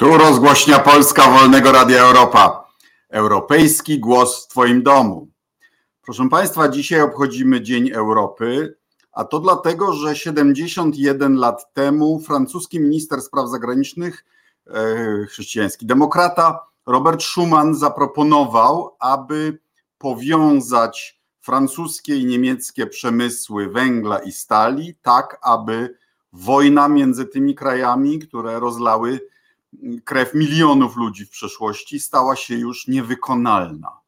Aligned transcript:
Tu 0.00 0.18
rozgłośnia 0.18 0.78
Polska 0.78 1.30
Wolnego 1.30 1.72
Radia 1.72 2.02
Europa. 2.02 2.68
Europejski 3.08 4.00
głos 4.00 4.44
w 4.44 4.48
Twoim 4.48 4.82
domu. 4.82 5.28
Proszę 6.02 6.28
Państwa, 6.28 6.68
dzisiaj 6.68 7.00
obchodzimy 7.00 7.60
Dzień 7.60 7.90
Europy, 7.92 8.76
a 9.12 9.24
to 9.24 9.38
dlatego, 9.38 9.92
że 9.92 10.16
71 10.16 11.34
lat 11.34 11.72
temu 11.72 12.20
francuski 12.20 12.80
minister 12.80 13.22
spraw 13.22 13.48
zagranicznych, 13.48 14.24
e, 14.66 15.26
chrześcijański 15.26 15.86
demokrata 15.86 16.60
Robert 16.86 17.22
Schuman 17.22 17.74
zaproponował, 17.74 18.96
aby 19.00 19.58
powiązać 19.98 21.20
francuskie 21.40 22.16
i 22.16 22.26
niemieckie 22.26 22.86
przemysły 22.86 23.68
węgla 23.68 24.18
i 24.18 24.32
stali, 24.32 24.94
tak 25.02 25.38
aby 25.42 25.96
wojna 26.32 26.88
między 26.88 27.26
tymi 27.26 27.54
krajami, 27.54 28.18
które 28.18 28.60
rozlały 28.60 29.20
krew 30.04 30.34
milionów 30.34 30.96
ludzi 30.96 31.26
w 31.26 31.30
przeszłości 31.30 32.00
stała 32.00 32.36
się 32.36 32.54
już 32.54 32.86
niewykonalna. 32.86 34.00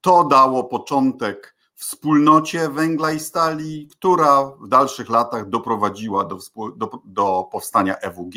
To 0.00 0.24
dało 0.24 0.64
początek 0.64 1.56
wspólnocie 1.74 2.68
węgla 2.68 3.12
i 3.12 3.20
stali, 3.20 3.88
która 3.88 4.46
w 4.46 4.68
dalszych 4.68 5.08
latach 5.08 5.48
doprowadziła 5.48 6.24
do, 6.24 6.38
do, 6.76 6.90
do 7.04 7.48
powstania 7.52 7.96
EWG 7.96 8.34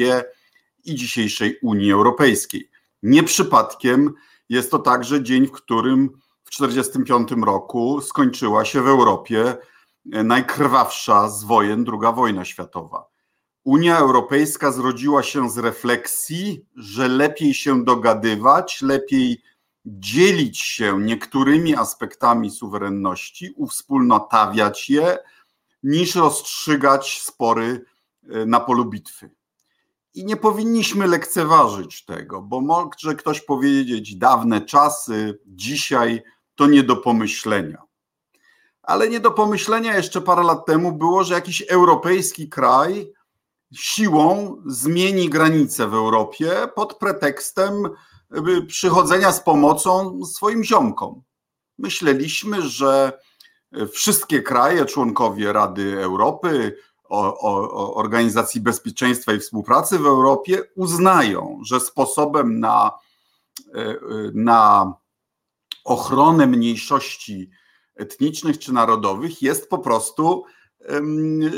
i 0.85 0.95
dzisiejszej 0.95 1.59
Unii 1.61 1.91
Europejskiej. 1.91 2.69
Nie 3.03 3.23
przypadkiem 3.23 4.13
jest 4.49 4.71
to 4.71 4.79
także 4.79 5.23
dzień, 5.23 5.47
w 5.47 5.51
którym 5.51 6.09
w 6.43 6.49
1945 6.49 7.45
roku 7.45 8.01
skończyła 8.01 8.65
się 8.65 8.81
w 8.81 8.87
Europie 8.87 9.57
najkrwawsza 10.05 11.29
z 11.29 11.43
wojen 11.43 11.85
II 11.87 12.15
wojna 12.15 12.45
światowa. 12.45 13.09
Unia 13.63 13.97
Europejska 13.97 14.71
zrodziła 14.71 15.23
się 15.23 15.49
z 15.49 15.57
refleksji, 15.57 16.65
że 16.75 17.07
lepiej 17.07 17.53
się 17.53 17.83
dogadywać, 17.83 18.81
lepiej 18.81 19.41
dzielić 19.85 20.59
się 20.59 20.99
niektórymi 21.01 21.75
aspektami 21.75 22.51
suwerenności, 22.51 23.53
uwspólnotawiać 23.55 24.89
je, 24.89 25.17
niż 25.83 26.15
rozstrzygać 26.15 27.21
spory 27.21 27.85
e, 28.29 28.45
na 28.45 28.59
polu 28.59 28.85
bitwy. 28.85 29.29
I 30.13 30.25
nie 30.25 30.37
powinniśmy 30.37 31.07
lekceważyć 31.07 32.05
tego, 32.05 32.41
bo 32.41 32.61
może 32.61 33.15
ktoś 33.17 33.41
powiedzieć, 33.41 34.15
dawne 34.15 34.61
czasy, 34.61 35.39
dzisiaj 35.45 36.23
to 36.55 36.67
nie 36.67 36.83
do 36.83 36.95
pomyślenia. 36.97 37.81
Ale 38.83 39.09
nie 39.09 39.19
do 39.19 39.31
pomyślenia 39.31 39.97
jeszcze 39.97 40.21
parę 40.21 40.43
lat 40.43 40.65
temu 40.65 40.91
było, 40.91 41.23
że 41.23 41.33
jakiś 41.33 41.61
europejski 41.61 42.49
kraj 42.49 43.13
siłą 43.73 44.61
zmieni 44.65 45.29
granice 45.29 45.87
w 45.87 45.93
Europie 45.93 46.51
pod 46.75 46.97
pretekstem 46.97 47.85
y, 48.47 48.65
przychodzenia 48.65 49.31
z 49.31 49.43
pomocą 49.43 50.25
swoim 50.25 50.63
ziomkom. 50.63 51.21
Myśleliśmy, 51.77 52.61
że 52.61 53.19
wszystkie 53.91 54.41
kraje, 54.41 54.85
członkowie 54.85 55.53
Rady 55.53 56.03
Europy, 56.03 56.75
o, 57.09 57.39
o, 57.39 57.95
Organizacji 57.95 58.61
Bezpieczeństwa 58.61 59.33
i 59.33 59.39
Współpracy 59.39 59.99
w 59.99 60.05
Europie 60.05 60.63
uznają, 60.75 61.59
że 61.63 61.79
sposobem 61.79 62.59
na, 62.59 62.91
y, 63.59 63.79
y, 63.79 63.99
na 64.33 64.93
ochronę 65.85 66.47
mniejszości 66.47 67.49
etnicznych 67.95 68.59
czy 68.59 68.73
narodowych 68.73 69.41
jest 69.41 69.69
po 69.69 69.77
prostu 69.77 70.45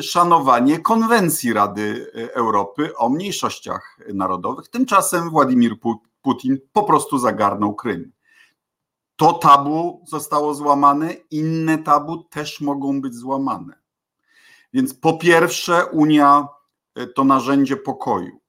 szanowanie 0.01 0.79
konwencji 0.79 1.53
Rady 1.53 2.11
Europy 2.33 2.95
o 2.97 3.09
mniejszościach 3.09 3.97
narodowych. 4.13 4.67
Tymczasem 4.67 5.29
Władimir 5.29 5.75
Putin 6.21 6.57
po 6.73 6.83
prostu 6.83 7.19
zagarnął 7.19 7.75
Krym. 7.75 8.11
To 9.15 9.33
tabu 9.33 10.05
zostało 10.07 10.53
złamane, 10.53 11.13
inne 11.31 11.77
tabu 11.77 12.23
też 12.23 12.61
mogą 12.61 13.01
być 13.01 13.15
złamane. 13.15 13.73
Więc 14.73 14.93
po 14.93 15.17
pierwsze, 15.17 15.85
Unia 15.85 16.47
e, 16.95 17.07
to 17.07 17.23
narzędzie 17.23 17.77
pokoju. 17.77 18.41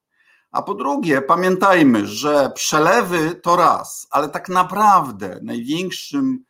A 0.50 0.62
po 0.62 0.74
drugie, 0.74 1.22
pamiętajmy, 1.22 2.06
że 2.06 2.52
przelewy 2.54 3.34
to 3.34 3.56
raz, 3.56 4.06
ale 4.10 4.28
tak 4.28 4.48
naprawdę 4.48 5.40
największym 5.42 6.44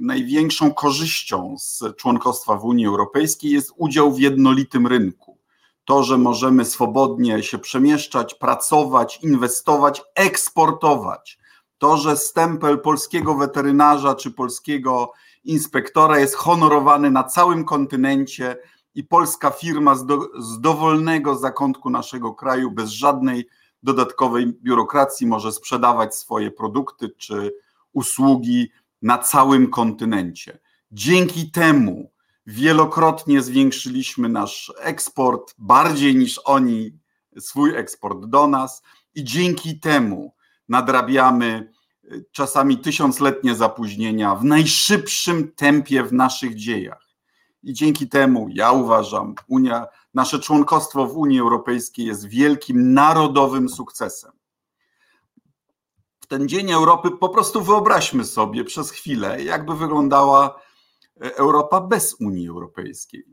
największą 0.00 0.74
korzyścią 0.74 1.56
z 1.58 1.82
członkostwa 1.96 2.56
w 2.56 2.64
Unii 2.64 2.86
Europejskiej 2.86 3.50
jest 3.50 3.72
udział 3.76 4.12
w 4.12 4.20
jednolitym 4.20 4.86
rynku. 4.86 5.38
To, 5.84 6.02
że 6.02 6.18
możemy 6.18 6.64
swobodnie 6.64 7.42
się 7.42 7.58
przemieszczać, 7.58 8.34
pracować, 8.34 9.18
inwestować, 9.22 10.02
eksportować. 10.14 11.38
To, 11.78 11.96
że 11.96 12.16
stempel 12.16 12.80
polskiego 12.80 13.34
weterynarza 13.34 14.14
czy 14.14 14.30
polskiego 14.30 15.12
inspektora 15.44 16.18
jest 16.18 16.34
honorowany 16.34 17.10
na 17.10 17.24
całym 17.24 17.64
kontynencie 17.64 18.56
i 18.94 19.04
polska 19.04 19.50
firma 19.50 19.94
z, 19.94 20.06
do, 20.06 20.28
z 20.38 20.60
dowolnego 20.60 21.36
zakątku 21.36 21.90
naszego 21.90 22.34
kraju 22.34 22.70
bez 22.70 22.90
żadnej 22.90 23.48
dodatkowej 23.82 24.46
biurokracji 24.46 25.26
może 25.26 25.52
sprzedawać 25.52 26.14
swoje 26.14 26.50
produkty 26.50 27.08
czy 27.08 27.52
usługi 27.92 28.70
na 29.02 29.18
całym 29.18 29.70
kontynencie. 29.70 30.58
Dzięki 30.90 31.50
temu 31.50 32.12
wielokrotnie 32.46 33.42
zwiększyliśmy 33.42 34.28
nasz 34.28 34.72
eksport, 34.78 35.54
bardziej 35.58 36.16
niż 36.16 36.40
oni 36.44 36.98
swój 37.38 37.76
eksport 37.76 38.24
do 38.24 38.46
nas, 38.48 38.82
i 39.14 39.24
dzięki 39.24 39.80
temu 39.80 40.34
nadrabiamy 40.68 41.72
y, 42.04 42.24
czasami 42.32 42.78
tysiącletnie 42.78 43.54
zapóźnienia 43.54 44.34
w 44.34 44.44
najszybszym 44.44 45.52
tempie 45.52 46.04
w 46.04 46.12
naszych 46.12 46.54
dziejach. 46.54 47.06
I 47.62 47.72
dzięki 47.72 48.08
temu 48.08 48.48
ja 48.50 48.72
uważam, 48.72 49.34
Unia, 49.48 49.86
nasze 50.14 50.38
członkostwo 50.38 51.06
w 51.06 51.16
Unii 51.16 51.40
Europejskiej 51.40 52.06
jest 52.06 52.28
wielkim 52.28 52.94
narodowym 52.94 53.68
sukcesem 53.68 54.32
w 56.26 56.28
ten 56.28 56.48
Dzień 56.48 56.70
Europy 56.70 57.10
po 57.10 57.28
prostu 57.28 57.62
wyobraźmy 57.62 58.24
sobie 58.24 58.64
przez 58.64 58.90
chwilę, 58.90 59.42
jakby 59.42 59.76
wyglądała 59.76 60.60
e, 61.20 61.36
Europa 61.36 61.80
bez 61.80 62.14
Unii 62.14 62.48
Europejskiej. 62.48 63.24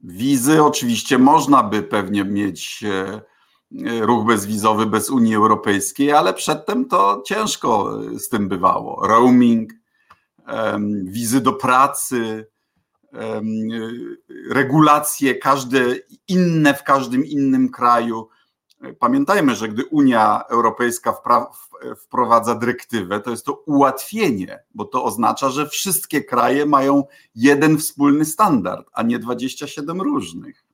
Wizy 0.00 0.62
oczywiście 0.62 1.18
można 1.18 1.62
by 1.62 1.82
pewnie 1.82 2.24
mieć 2.24 2.84
e, 2.84 3.22
e, 3.86 4.06
ruch 4.06 4.26
bezwizowy 4.26 4.86
bez 4.86 5.10
Unii 5.10 5.34
Europejskiej, 5.34 6.12
ale 6.12 6.34
przedtem 6.34 6.88
to 6.88 7.22
ciężko 7.26 7.98
z 8.18 8.28
tym 8.28 8.48
bywało. 8.48 9.06
Roaming, 9.06 9.72
wizy 11.04 11.40
do 11.40 11.52
pracy, 11.52 12.46
regulacje 14.50 15.34
każde 15.34 15.80
inne 16.28 16.74
w 16.74 16.82
każdym 16.82 17.24
innym 17.24 17.68
kraju. 17.68 18.28
Pamiętajmy, 18.98 19.54
że 19.54 19.68
gdy 19.68 19.84
Unia 19.84 20.44
Europejska 20.48 21.16
wprowadza 21.96 22.54
dyrektywę, 22.54 23.20
to 23.20 23.30
jest 23.30 23.46
to 23.46 23.52
ułatwienie, 23.52 24.62
bo 24.74 24.84
to 24.84 25.04
oznacza, 25.04 25.50
że 25.50 25.68
wszystkie 25.68 26.24
kraje 26.24 26.66
mają 26.66 27.04
jeden 27.34 27.78
wspólny 27.78 28.24
standard, 28.24 28.88
a 28.92 29.02
nie 29.02 29.18
27 29.18 30.00
różnych. 30.00 30.64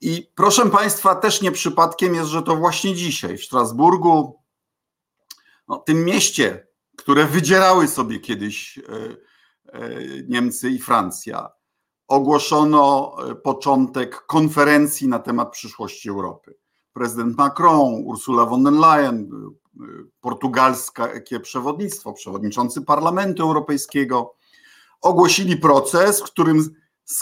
I 0.00 0.30
proszę 0.34 0.70
Państwa, 0.70 1.14
też 1.14 1.42
nie 1.42 1.52
przypadkiem 1.52 2.14
jest, 2.14 2.30
że 2.30 2.42
to 2.42 2.56
właśnie 2.56 2.94
dzisiaj 2.94 3.38
w 3.38 3.44
Strasburgu, 3.44 4.42
no, 5.68 5.78
tym 5.78 6.04
mieście, 6.04 6.66
które 6.96 7.26
wydzierały 7.26 7.88
sobie 7.88 8.20
kiedyś 8.20 8.78
e, 8.78 8.82
e, 9.72 9.90
Niemcy 10.28 10.70
i 10.70 10.78
Francja, 10.78 11.48
ogłoszono 12.08 13.14
e, 13.30 13.34
początek 13.34 14.26
konferencji 14.26 15.08
na 15.08 15.18
temat 15.18 15.50
przyszłości 15.50 16.08
Europy. 16.08 16.54
Prezydent 16.92 17.36
Macron, 17.36 18.02
Ursula 18.04 18.46
von 18.46 18.64
der 18.64 18.72
Leyen, 18.72 19.30
e, 19.30 19.84
portugalskie 20.20 21.40
przewodnictwo, 21.40 22.12
przewodniczący 22.12 22.82
Parlamentu 22.82 23.42
Europejskiego 23.42 24.34
ogłosili 25.00 25.56
proces, 25.56 26.20
w 26.20 26.24
którym 26.24 26.74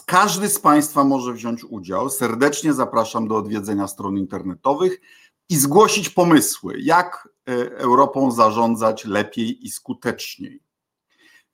każdy 0.06 0.48
z 0.48 0.58
Państwa 0.58 1.04
może 1.04 1.32
wziąć 1.32 1.64
udział. 1.64 2.10
Serdecznie 2.10 2.72
zapraszam 2.72 3.28
do 3.28 3.36
odwiedzenia 3.36 3.88
stron 3.88 4.18
internetowych 4.18 5.00
i 5.48 5.56
zgłosić 5.56 6.10
pomysły, 6.10 6.78
jak 6.80 7.28
e, 7.48 7.52
Europą 7.76 8.30
zarządzać 8.30 9.04
lepiej 9.04 9.66
i 9.66 9.70
skuteczniej. 9.70 10.65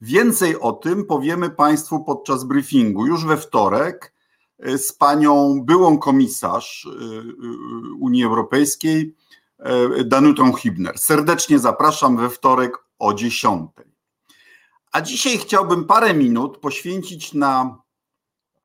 Więcej 0.02 0.60
o 0.60 0.72
tym 0.72 1.04
powiemy 1.04 1.50
Państwu 1.50 2.04
podczas 2.04 2.44
briefingu 2.44 3.06
już 3.06 3.24
we 3.24 3.36
wtorek 3.36 4.14
e, 4.58 4.78
z 4.78 4.92
panią 4.92 5.62
byłą 5.64 5.98
komisarz 5.98 6.86
e, 6.86 6.90
e, 6.90 7.22
Unii 8.00 8.24
Europejskiej 8.24 9.16
Danutą 10.04 10.52
Hibner. 10.52 10.98
Serdecznie 10.98 11.58
zapraszam 11.58 12.16
we 12.16 12.30
wtorek 12.30 12.72
o 12.98 13.14
10. 13.14 13.70
A 14.92 15.00
dzisiaj 15.00 15.38
chciałbym 15.38 15.84
parę 15.84 16.14
minut 16.14 16.58
poświęcić 16.58 17.34
na 17.34 17.78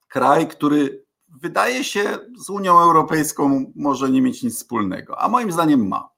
kraj, 0.08 0.48
który 0.48 1.06
wydaje 1.28 1.84
się 1.84 2.18
z 2.38 2.50
Unią 2.50 2.80
Europejską 2.80 3.72
może 3.76 4.10
nie 4.10 4.22
mieć 4.22 4.44
nic 4.44 4.56
wspólnego, 4.56 5.22
a 5.22 5.30
moim 5.30 5.52
zdaniem 5.52 5.88
ma. 5.88 6.17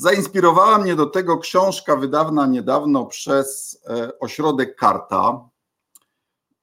Zainspirowała 0.00 0.78
mnie 0.78 0.96
do 0.96 1.06
tego 1.06 1.38
książka 1.38 1.96
wydawna 1.96 2.46
niedawno 2.46 3.06
przez 3.06 3.78
e, 3.86 4.18
ośrodek 4.18 4.76
Karta 4.76 5.48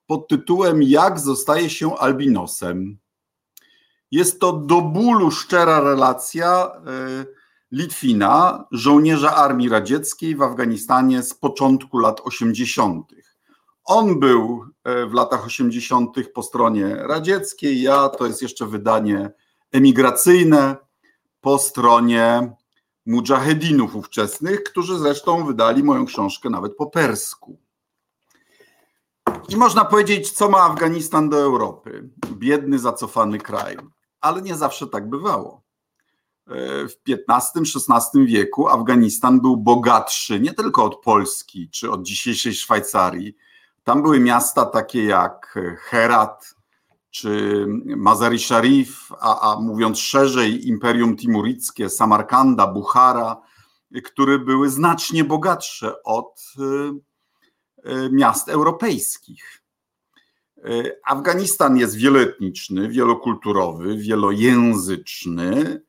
pod 0.08 0.28
tytułem 0.28 0.84
Jak 0.84 1.20
zostaje 1.20 1.70
się 1.70 1.98
albinosem. 1.98 2.98
Jest 4.12 4.40
to 4.40 4.54
do 4.54 4.82
bólu 4.82 5.32
szczera 5.32 5.80
relacja 5.80 6.68
e, 6.68 7.26
Litwina, 7.72 8.68
żołnierza 8.72 9.36
armii 9.36 9.70
radzieckiej 9.70 10.36
w 10.36 10.42
Afganistanie 10.42 11.24
z 11.24 11.34
początku 11.34 12.00
lat 12.00 12.22
80. 12.24 13.12
On 13.86 14.20
był 14.20 14.66
e, 14.84 15.06
w 15.06 15.14
latach 15.14 15.46
80. 15.46 16.16
po 16.34 16.44
stronie 16.44 16.96
radzieckiej, 16.96 17.82
ja 17.82 18.10
to 18.10 18.26
jest 18.28 18.42
jeszcze 18.42 18.66
wydanie 18.66 19.32
emigracyjne 19.72 20.76
po 21.42 21.58
stronie 21.58 22.56
mujahedinów 23.06 23.96
ówczesnych, 23.96 24.64
którzy 24.64 25.00
zresztą 25.00 25.46
wydali 25.46 25.84
moją 25.84 26.06
książkę 26.06 26.50
nawet 26.50 26.76
po 26.76 26.86
persku. 26.88 27.60
I 29.50 29.58
można 29.58 29.86
powiedzieć, 29.86 30.32
co 30.32 30.50
ma 30.50 30.58
Afganistan 30.58 31.30
do 31.30 31.38
Europy. 31.38 32.10
Biedny, 32.32 32.80
zacofany 32.80 33.38
kraj. 33.38 33.78
Ale 34.22 34.42
nie 34.42 34.56
zawsze 34.56 34.88
tak 34.88 35.10
bywało. 35.10 35.62
E, 36.48 36.52
w 36.88 36.96
XV-XVI 37.10 38.26
wieku 38.26 38.68
Afganistan 38.68 39.42
był 39.42 39.58
bogatszy 39.58 40.40
nie 40.40 40.54
tylko 40.54 40.84
od 40.84 41.02
Polski 41.02 41.70
czy 41.70 41.92
od 41.92 42.04
dzisiejszej 42.04 42.54
Szwajcarii. 42.54 43.36
Tam 43.84 44.02
były 44.02 44.20
miasta 44.20 44.66
takie 44.66 45.04
jak 45.04 45.60
Herat 45.80 46.55
czy 47.16 47.66
Mazari 47.86 48.40
Sharif, 48.40 49.12
a, 49.20 49.52
a 49.52 49.60
mówiąc 49.60 50.00
szerzej, 50.00 50.68
Imperium 50.68 51.18
Timurickie, 51.18 51.90
Samarkanda, 51.90 52.68
Buchara, 52.68 53.42
które 54.04 54.40
były 54.40 54.70
znacznie 54.70 55.24
bogatsze 55.24 56.04
od 56.04 56.42
e, 56.60 56.64
e, 57.84 58.10
miast 58.10 58.50
europejskich. 58.50 59.62
Afganistan 61.06 61.78
jest 61.78 61.96
wieloetniczny, 61.96 62.90
wielokulturowy, 62.90 63.98
wielojęzyczny 63.98 65.82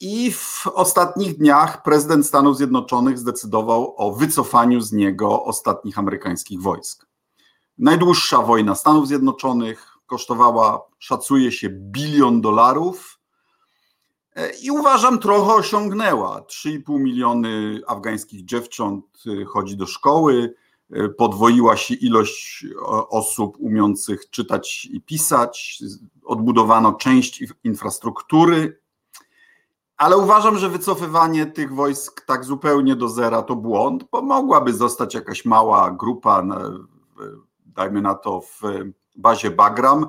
i 0.00 0.32
w 0.32 0.66
ostatnich 0.66 1.38
dniach 1.38 1.82
prezydent 1.82 2.26
Stanów 2.26 2.56
Zjednoczonych 2.56 3.18
zdecydował 3.18 3.94
o 3.96 4.12
wycofaniu 4.12 4.80
z 4.80 4.92
niego 4.92 5.44
ostatnich 5.44 5.98
amerykańskich 5.98 6.62
wojsk. 6.62 7.06
Najdłuższa 7.78 8.42
wojna 8.42 8.74
Stanów 8.74 9.08
Zjednoczonych 9.08 9.98
kosztowała, 10.06 10.82
szacuje 10.98 11.52
się, 11.52 11.68
bilion 11.70 12.40
dolarów. 12.40 13.20
I 14.62 14.70
uważam, 14.70 15.18
trochę 15.18 15.54
osiągnęła. 15.54 16.40
3,5 16.40 17.00
miliony 17.00 17.80
afgańskich 17.86 18.44
dziewcząt 18.44 19.04
y, 19.26 19.44
chodzi 19.44 19.76
do 19.76 19.86
szkoły, 19.86 20.54
y, 20.96 21.08
podwoiła 21.08 21.76
się 21.76 21.94
ilość 21.94 22.66
osób 23.08 23.56
umiejących 23.58 24.30
czytać 24.30 24.84
i 24.84 25.00
pisać, 25.00 25.78
odbudowano 26.24 26.92
część 26.92 27.44
infrastruktury 27.64 28.84
ale 29.96 30.16
uważam, 30.16 30.58
że 30.58 30.68
wycofywanie 30.68 31.46
tych 31.46 31.74
wojsk 31.74 32.26
tak 32.26 32.44
zupełnie 32.44 32.96
do 32.96 33.08
zera 33.08 33.42
to 33.42 33.56
błąd, 33.56 34.04
bo 34.12 34.22
mogłaby 34.22 34.72
zostać 34.72 35.14
jakaś 35.14 35.44
mała 35.44 35.90
grupa, 35.90 36.42
dajmy 37.74 38.02
na 38.02 38.14
to 38.14 38.40
w 38.40 38.60
bazie 39.16 39.50
Bagram. 39.50 40.06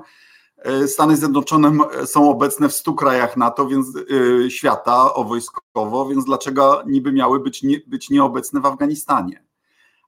E, 0.56 0.88
Stany 0.88 1.16
Zjednoczone 1.16 1.72
są 2.06 2.30
obecne 2.30 2.68
w 2.68 2.74
100 2.74 2.94
krajach 2.94 3.36
NATO, 3.36 3.66
więc 3.66 3.86
e, 3.96 4.50
świata 4.50 5.14
o 5.14 5.24
wojskowo, 5.24 6.06
więc 6.06 6.24
dlaczego 6.24 6.82
niby 6.86 7.12
miały 7.12 7.40
być, 7.40 7.62
nie, 7.62 7.80
być 7.86 8.10
nieobecne 8.10 8.60
w 8.60 8.66
Afganistanie? 8.66 9.46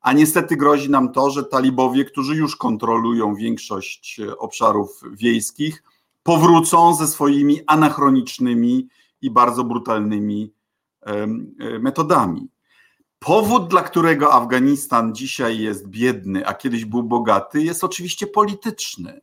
A 0.01 0.13
niestety 0.13 0.57
grozi 0.57 0.91
nam 0.91 1.13
to, 1.13 1.31
że 1.31 1.45
talibowie, 1.45 2.05
którzy 2.05 2.37
już 2.37 2.57
kontrolują 2.57 3.35
większość 3.35 4.21
obszarów 4.39 5.01
wiejskich, 5.13 5.83
powrócą 6.23 6.95
ze 6.95 7.07
swoimi 7.07 7.61
anachronicznymi 7.67 8.89
i 9.23 9.31
bardzo 9.31 9.65
brutalnymi 9.65 10.53
e, 11.03 11.27
metodami. 11.79 12.49
Powód, 13.19 13.69
dla 13.69 13.83
którego 13.83 14.33
Afganistan 14.33 15.15
dzisiaj 15.15 15.59
jest 15.59 15.89
biedny, 15.89 16.47
a 16.47 16.55
kiedyś 16.55 16.85
był 16.85 17.03
bogaty, 17.03 17.63
jest 17.63 17.85
oczywiście 17.85 18.27
polityczny. 18.27 19.21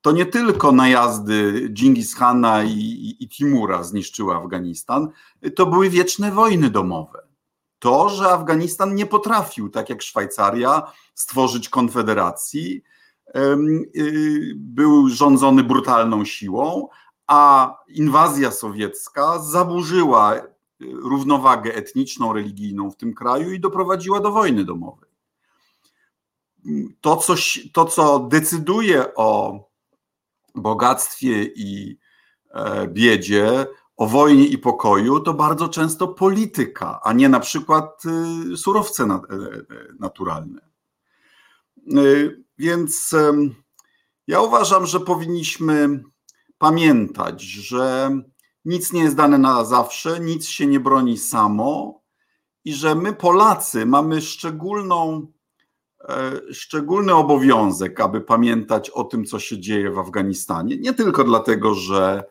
To 0.00 0.12
nie 0.12 0.26
tylko 0.26 0.72
najazdy 0.72 1.68
Dżingis 1.72 2.14
Khana 2.14 2.62
i, 2.62 2.78
i, 2.78 3.24
i 3.24 3.28
Timura 3.28 3.82
zniszczyły 3.82 4.34
Afganistan, 4.34 5.08
to 5.56 5.66
były 5.66 5.90
wieczne 5.90 6.32
wojny 6.32 6.70
domowe. 6.70 7.22
To, 7.78 8.08
że 8.08 8.28
Afganistan 8.28 8.94
nie 8.94 9.06
potrafił, 9.06 9.68
tak 9.68 9.90
jak 9.90 10.02
Szwajcaria, 10.02 10.92
stworzyć 11.14 11.68
konfederacji, 11.68 12.82
y, 13.96 14.52
był 14.56 15.08
rządzony 15.08 15.64
brutalną 15.64 16.24
siłą, 16.24 16.88
a 17.26 17.74
inwazja 17.88 18.50
sowiecka 18.50 19.38
zaburzyła 19.38 20.51
równowagę 20.92 21.74
etniczną, 21.74 22.32
religijną 22.32 22.90
w 22.90 22.96
tym 22.96 23.14
kraju 23.14 23.52
i 23.52 23.60
doprowadziła 23.60 24.20
do 24.20 24.32
wojny 24.32 24.64
domowej. 24.64 25.10
To, 27.00 27.16
co, 27.16 27.34
to, 27.72 27.84
co 27.84 28.18
decyduje 28.18 29.14
o 29.14 29.60
bogactwie 30.54 31.44
i 31.44 31.98
e, 32.50 32.88
biedzie, 32.88 33.66
o 33.96 34.06
wojnie 34.06 34.46
i 34.46 34.58
pokoju, 34.58 35.20
to 35.20 35.34
bardzo 35.34 35.68
często 35.68 36.08
polityka, 36.08 37.00
a 37.02 37.12
nie 37.12 37.28
na 37.28 37.40
przykład 37.40 38.02
y, 38.52 38.56
surowce 38.56 39.04
e, 39.04 39.06
e, 39.06 39.20
naturalne. 40.00 40.60
Więc 42.58 43.14
ja 44.26 44.40
uważam, 44.40 44.86
że 44.86 45.00
powinniśmy 45.00 46.02
pamiętać, 46.58 47.42
że 47.42 48.10
nic 48.64 48.92
nie 48.92 49.02
jest 49.02 49.16
dane 49.16 49.38
na 49.38 49.64
zawsze, 49.64 50.20
nic 50.20 50.48
się 50.48 50.66
nie 50.66 50.80
broni 50.80 51.18
samo 51.18 52.00
i 52.64 52.74
że 52.74 52.94
my, 52.94 53.12
Polacy, 53.12 53.86
mamy 53.86 54.20
szczególną, 54.20 55.26
e, 56.08 56.32
szczególny 56.52 57.14
obowiązek, 57.14 58.00
aby 58.00 58.20
pamiętać 58.20 58.90
o 58.90 59.04
tym, 59.04 59.24
co 59.24 59.38
się 59.38 59.58
dzieje 59.58 59.90
w 59.90 59.98
Afganistanie. 59.98 60.76
Nie 60.76 60.94
tylko 60.94 61.24
dlatego, 61.24 61.74
że 61.74 62.24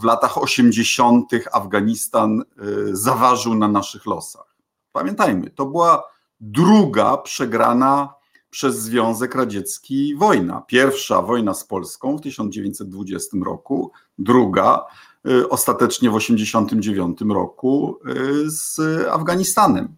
w 0.00 0.04
latach 0.04 0.38
80. 0.38 1.30
Afganistan 1.52 2.40
e, 2.40 2.44
zaważył 2.92 3.54
na 3.54 3.68
naszych 3.68 4.06
losach. 4.06 4.56
Pamiętajmy, 4.92 5.50
to 5.50 5.66
była 5.66 6.02
druga 6.40 7.16
przegrana 7.16 8.14
przez 8.50 8.78
Związek 8.78 9.34
Radziecki 9.34 10.14
wojna. 10.16 10.62
Pierwsza 10.66 11.22
wojna 11.22 11.54
z 11.54 11.64
Polską 11.64 12.16
w 12.16 12.20
1920 12.20 13.36
roku, 13.44 13.92
druga 14.18 14.84
y, 15.28 15.48
ostatecznie 15.48 16.10
w 16.10 16.14
1989 16.14 17.34
roku 17.34 17.98
y, 18.08 18.50
z 18.50 18.80
Afganistanem. 19.08 19.96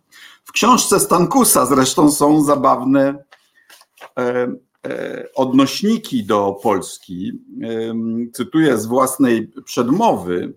W 0.49 0.53
książce 0.53 1.01
Stankusa 1.01 1.67
zresztą 1.67 2.11
są 2.11 2.45
zabawne 2.45 3.25
e, 4.19 4.53
e, 4.87 5.29
odnośniki 5.35 6.25
do 6.25 6.57
Polski. 6.63 7.33
Cytuję 8.33 8.79
z 8.79 8.87
własnej 8.87 9.53
przedmowy. 9.65 10.55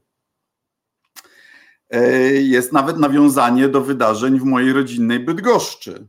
E, 1.90 2.22
jest 2.34 2.74
nawet 2.74 2.98
nawiązanie 2.98 3.70
do 3.70 3.82
wydarzeń 3.82 4.40
w 4.40 4.44
mojej 4.44 4.74
rodzinnej 4.74 5.20
Bydgoszczy 5.20 6.08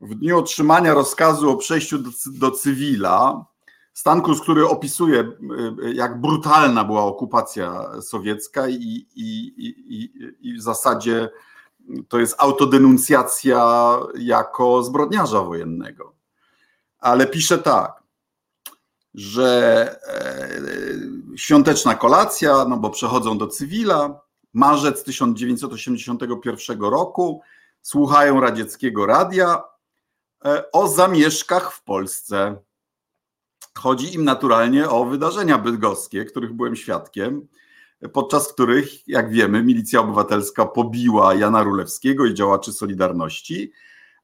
w 0.00 0.14
dniu 0.14 0.38
otrzymania 0.38 0.94
rozkazu 0.94 1.50
o 1.50 1.56
przejściu 1.56 1.98
do, 1.98 2.10
do 2.26 2.50
cywila, 2.50 3.44
Stankus, 3.92 4.40
który 4.40 4.68
opisuje, 4.68 5.20
y, 5.84 5.94
jak 5.94 6.20
brutalna 6.20 6.84
była 6.84 7.02
okupacja 7.02 7.90
sowiecka 8.02 8.68
i, 8.68 9.06
i, 9.14 9.52
i, 9.56 10.10
i 10.40 10.54
w 10.54 10.62
zasadzie 10.62 11.28
to 12.08 12.18
jest 12.18 12.34
autodenuncjacja 12.38 13.92
jako 14.18 14.82
zbrodniarza 14.82 15.42
wojennego. 15.42 16.14
Ale 16.98 17.26
pisze 17.26 17.58
tak, 17.58 18.02
że 19.14 19.88
e, 21.34 21.38
świąteczna 21.38 21.94
kolacja, 21.94 22.64
no 22.68 22.76
bo 22.76 22.90
przechodzą 22.90 23.38
do 23.38 23.46
cywila, 23.46 24.20
marzec 24.52 25.04
1981 25.04 26.80
roku, 26.80 27.40
słuchają 27.82 28.40
radzieckiego 28.40 29.06
radia, 29.06 29.62
o 30.72 30.88
zamieszkach 30.88 31.72
w 31.72 31.82
Polsce. 31.82 32.56
Chodzi 33.78 34.14
im 34.14 34.24
naturalnie 34.24 34.88
o 34.88 35.04
wydarzenia 35.04 35.58
bydgoskie, 35.58 36.24
których 36.24 36.52
byłem 36.52 36.76
świadkiem, 36.76 37.48
podczas 38.12 38.52
których, 38.52 39.08
jak 39.08 39.30
wiemy, 39.30 39.62
milicja 39.62 40.00
obywatelska 40.00 40.66
pobiła 40.66 41.34
Jana 41.34 41.62
Rulewskiego 41.62 42.26
i 42.26 42.34
działaczy 42.34 42.72
Solidarności, 42.72 43.72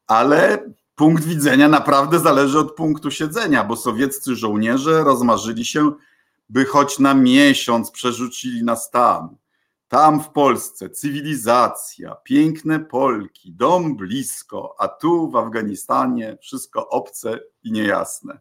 ale 0.06 0.70
punkt 0.94 1.24
widzenia 1.24 1.68
naprawdę 1.68 2.18
zależy 2.18 2.58
od 2.58 2.74
punktu 2.74 3.10
siedzenia, 3.10 3.64
bo 3.64 3.76
sowieccy 3.76 4.36
żołnierze 4.36 5.04
rozmarzyli 5.04 5.64
się, 5.64 5.92
by 6.48 6.64
choć 6.64 6.98
na 6.98 7.14
miesiąc 7.14 7.90
przerzucili 7.90 8.64
nas 8.64 8.90
tam. 8.90 9.36
Tam 9.88 10.20
w 10.20 10.30
Polsce 10.30 10.90
cywilizacja, 10.90 12.14
piękne 12.14 12.80
Polki, 12.80 13.52
dom 13.52 13.96
blisko, 13.96 14.74
a 14.78 14.88
tu 14.88 15.30
w 15.30 15.36
Afganistanie 15.36 16.38
wszystko 16.40 16.88
obce 16.88 17.40
i 17.62 17.72
niejasne. 17.72 18.40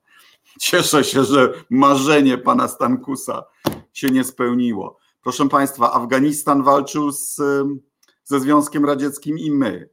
Cieszę 0.60 1.04
się, 1.04 1.24
że 1.24 1.54
marzenie 1.70 2.38
pana 2.38 2.68
Stankusa 2.68 3.44
się 3.94 4.08
nie 4.08 4.24
spełniło. 4.24 4.98
Proszę 5.22 5.50
Państwa, 5.50 5.94
Afganistan 5.94 6.64
walczył 6.64 7.12
z, 7.12 7.36
ze 8.24 8.40
Związkiem 8.40 8.86
Radzieckim 8.86 9.40
i 9.40 9.52
my. 9.52 9.90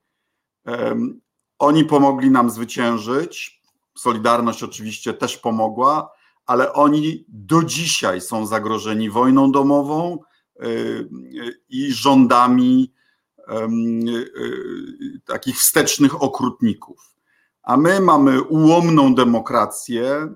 Um, 0.66 1.21
oni 1.59 1.85
pomogli 1.85 2.30
nam 2.30 2.50
zwyciężyć. 2.50 3.62
Solidarność 3.99 4.62
oczywiście 4.62 5.14
też 5.14 5.37
pomogła, 5.37 6.11
ale 6.47 6.73
oni 6.73 7.25
do 7.28 7.62
dzisiaj 7.62 8.21
są 8.21 8.47
zagrożeni 8.47 9.11
wojną 9.11 9.52
domową 9.52 10.18
i 11.68 11.92
rządami 11.92 12.92
y, 13.49 14.30
takich 15.25 15.56
wstecznych 15.56 16.23
okrutników. 16.23 17.14
A 17.62 17.76
my 17.76 18.00
mamy 18.00 18.42
ułomną 18.42 19.14
demokrację, 19.14 20.28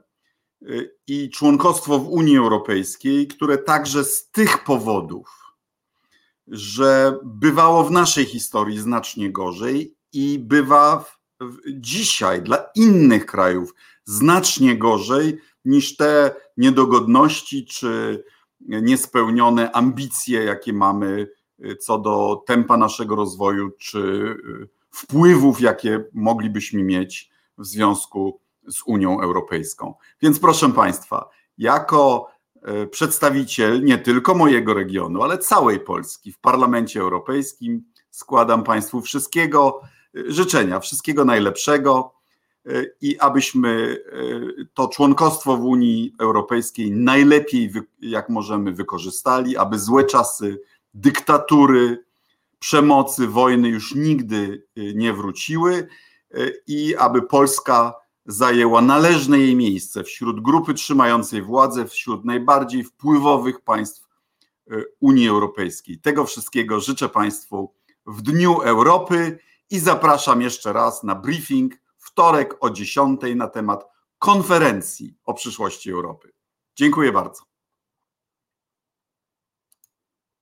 i 1.06 1.30
członkostwo 1.30 1.98
w 1.98 2.08
Unii 2.08 2.36
Europejskiej, 2.36 3.26
które 3.26 3.58
także 3.58 4.04
z 4.04 4.30
tych 4.30 4.64
powodów, 4.64 5.28
że 6.46 7.18
bywało 7.24 7.84
w 7.84 7.90
naszej 7.90 8.24
historii 8.24 8.78
znacznie 8.78 9.32
gorzej 9.32 9.96
i 10.12 10.38
bywa 10.38 11.04
dzisiaj 11.70 12.42
dla 12.42 12.66
innych 12.74 13.26
krajów 13.26 13.74
znacznie 14.04 14.78
gorzej 14.78 15.38
niż 15.64 15.96
te 15.96 16.34
niedogodności 16.56 17.66
czy 17.66 18.24
niespełnione 18.68 19.72
ambicje, 19.72 20.44
jakie 20.44 20.72
mamy 20.72 21.28
y, 21.64 21.76
co 21.76 21.98
do 21.98 22.42
tempa 22.46 22.76
naszego 22.76 23.16
rozwoju, 23.16 23.70
czy 23.78 23.98
y, 23.98 24.68
wpływów, 24.90 25.60
jakie 25.60 26.04
moglibyśmy 26.12 26.82
mieć 26.82 27.30
w 27.58 27.66
związku 27.66 28.40
z 28.68 28.82
Unią 28.86 29.20
Europejską. 29.20 29.94
Więc 30.22 30.40
proszę 30.40 30.72
Państwa, 30.72 31.28
jako 31.58 32.30
e, 32.62 32.86
przedstawiciel 32.86 33.84
nie 33.84 33.98
tylko 33.98 34.34
mojego 34.34 34.74
regionu, 34.74 35.22
ale 35.22 35.38
całej 35.38 35.80
Polski 35.80 36.32
w 36.32 36.38
Parlamencie 36.38 37.00
Europejskim 37.00 37.84
składam 38.10 38.64
Państwu 38.64 39.00
wszystkiego 39.00 39.80
życzenia, 40.28 40.80
wszystkiego 40.80 41.24
najlepszego 41.24 42.15
i 43.00 43.18
abyśmy 43.18 43.96
to 44.74 44.88
członkostwo 44.88 45.56
w 45.56 45.64
Unii 45.64 46.14
Europejskiej 46.18 46.92
najlepiej 46.92 47.72
jak 48.00 48.28
możemy 48.28 48.72
wykorzystali, 48.72 49.56
aby 49.56 49.78
złe 49.78 50.04
czasy 50.04 50.60
dyktatury, 50.94 52.04
przemocy, 52.58 53.26
wojny 53.26 53.68
już 53.68 53.94
nigdy 53.94 54.66
nie 54.76 55.12
wróciły 55.12 55.88
i 56.66 56.96
aby 56.96 57.22
Polska 57.22 57.94
zajęła 58.26 58.82
należne 58.82 59.38
jej 59.38 59.56
miejsce 59.56 60.04
wśród 60.04 60.40
grupy 60.40 60.74
trzymającej 60.74 61.42
władzę, 61.42 61.86
wśród 61.86 62.24
najbardziej 62.24 62.84
wpływowych 62.84 63.60
państw 63.60 64.08
e, 64.70 64.74
Unii 65.00 65.28
Europejskiej. 65.28 65.98
Tego 65.98 66.24
wszystkiego 66.24 66.80
życzę 66.80 67.08
Państwu 67.08 67.74
w 68.06 68.22
Dniu 68.22 68.60
Europy 68.60 69.38
i 69.70 69.78
zapraszam 69.78 70.42
jeszcze 70.42 70.72
raz 70.72 71.02
na 71.02 71.14
briefing 71.14 71.74
wtorek 72.16 72.64
o 72.64 72.70
10 72.70 73.20
na 73.36 73.48
temat 73.48 73.86
konferencji 74.18 75.14
o 75.24 75.34
przyszłości 75.34 75.90
Europy. 75.90 76.32
Dziękuję 76.76 77.12
bardzo. 77.12 77.42